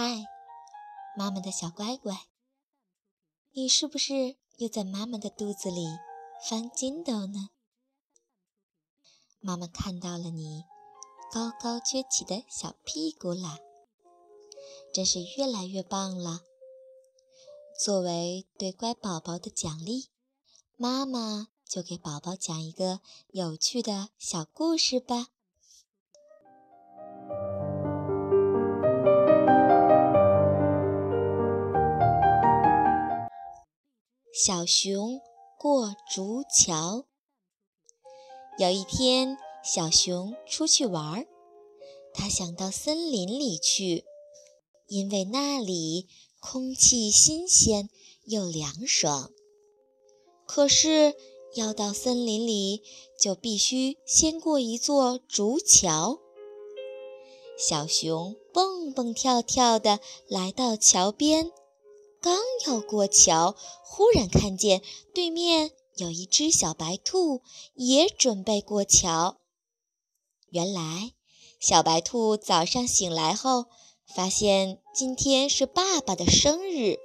[0.00, 0.28] 嗨
[1.16, 2.28] 妈妈的小乖乖，
[3.50, 5.88] 你是不是又在妈妈的肚子里
[6.48, 7.50] 翻筋斗呢？
[9.40, 10.62] 妈妈看到了你
[11.32, 13.58] 高高撅起的小屁股啦，
[14.94, 16.42] 真是越来越棒了。
[17.76, 20.10] 作为对乖宝宝的奖励，
[20.76, 25.30] 妈妈就给宝宝讲一个有趣的小故事吧。
[34.40, 35.20] 小熊
[35.58, 37.06] 过竹桥。
[38.56, 41.26] 有一天，小熊出去玩儿，
[42.14, 44.04] 它想到森林里去，
[44.86, 46.06] 因为那里
[46.38, 47.90] 空气新鲜
[48.26, 49.32] 又凉爽。
[50.46, 51.16] 可是，
[51.56, 52.84] 要到森林里，
[53.18, 56.20] 就必须先过一座竹桥。
[57.58, 59.98] 小熊蹦蹦跳跳地
[60.28, 61.50] 来到桥边。
[62.20, 64.82] 刚要过桥，忽然看见
[65.14, 67.42] 对面有一只小白兔，
[67.74, 69.36] 也准备过桥。
[70.50, 71.12] 原来，
[71.60, 73.66] 小白兔早上醒来后，
[74.06, 76.98] 发现今天是爸爸的生日，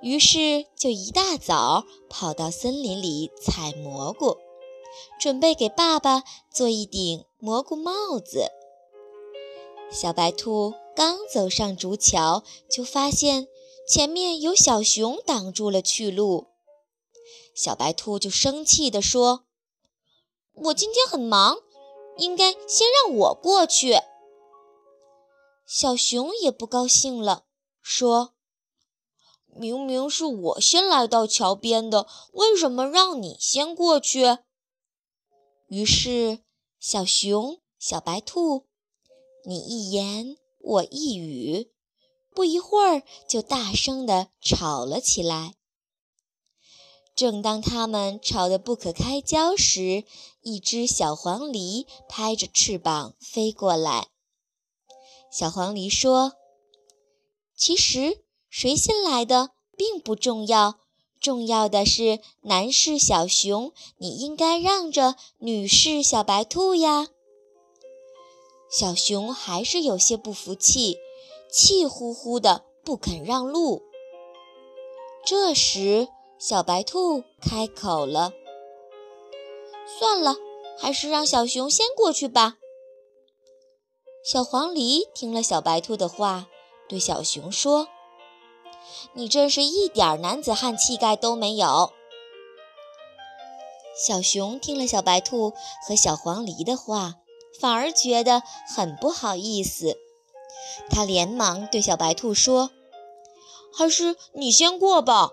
[0.00, 4.38] 于是就一大早跑到森林里采蘑菇，
[5.20, 8.48] 准备给爸爸做一顶蘑菇帽子。
[9.90, 13.48] 小白兔刚走上竹桥，就发现。
[13.86, 16.46] 前面有小熊挡住了去路，
[17.54, 19.44] 小白兔就生气地说
[20.54, 21.58] ：“我今天很忙，
[22.16, 23.96] 应该先让我过去。”
[25.68, 27.44] 小熊也不高兴了，
[27.82, 28.34] 说
[29.54, 34.38] ：“明明是我先来到桥边的，为什么让你先过去？”
[35.68, 36.40] 于是，
[36.80, 38.64] 小熊、小白兔，
[39.44, 41.70] 你一言我一语。
[42.34, 45.54] 不一会儿，就大声地吵了起来。
[47.14, 50.02] 正当他们吵得不可开交时，
[50.40, 54.08] 一只小黄鹂拍着翅膀飞过来。
[55.30, 56.32] 小黄鹂说
[57.56, 60.80] ：“其实谁先来的并不重要，
[61.20, 67.06] 重要的是男士小熊，你应该让着女士小白兔呀。”
[68.68, 70.98] 小熊还是有些不服气。
[71.50, 73.82] 气呼呼的不肯让路。
[75.24, 78.32] 这时，小白兔开口了
[79.98, 80.36] ：“算了，
[80.78, 82.56] 还是让小熊先过去吧。”
[84.24, 86.48] 小黄鹂听了小白兔的话，
[86.88, 87.88] 对小熊说
[89.14, 91.92] ：“你真是一点男子汉气概都没有。”
[93.96, 95.52] 小熊听了小白兔
[95.86, 97.14] 和小黄鹂的话，
[97.60, 98.42] 反而觉得
[98.74, 99.96] 很不好意思。
[100.90, 102.70] 他连忙对小白兔说
[103.72, 105.32] ：“还是你先过吧。”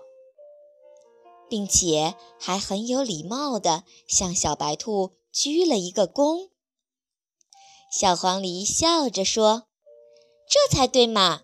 [1.48, 6.48] 并且还很有礼貌地向小白兔鞠了一个躬。
[7.90, 9.64] 小黄鹂笑着说
[10.48, 11.42] ：“这才对嘛！”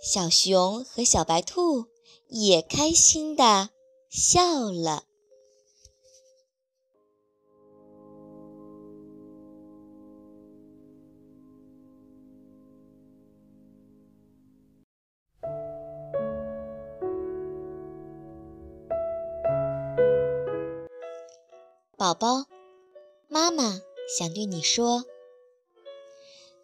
[0.00, 1.86] 小熊和小白兔
[2.28, 3.70] 也开心地
[4.08, 5.09] 笑了。
[22.00, 22.46] 宝宝，
[23.28, 25.04] 妈妈想对你说，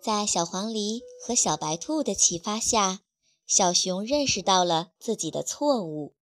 [0.00, 3.02] 在小黄鹂和小白兔的启发下，
[3.46, 6.14] 小熊认识到了自己的错误，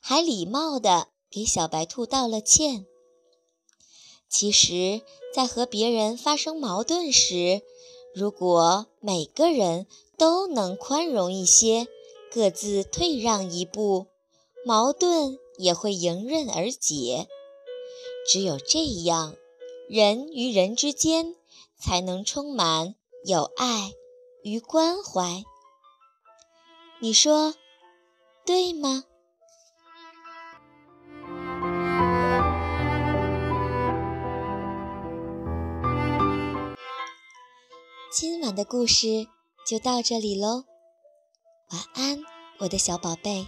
[0.00, 2.86] 还礼貌地给小白兔道了歉。
[4.30, 5.02] 其实，
[5.34, 7.60] 在和别人发生矛盾时，
[8.14, 11.88] 如果每个人都能宽容一些，
[12.32, 14.06] 各自退让一步，
[14.64, 17.28] 矛盾也会迎刃而解。
[18.28, 19.34] 只有这样，
[19.88, 21.36] 人与人之间
[21.78, 22.94] 才能充满
[23.24, 23.92] 有爱
[24.42, 25.44] 与关怀。
[26.98, 27.54] 你说
[28.44, 29.04] 对吗？
[38.10, 39.28] 今晚的故事
[39.66, 40.64] 就到这里喽，
[41.70, 42.24] 晚安，
[42.60, 43.46] 我的小宝贝。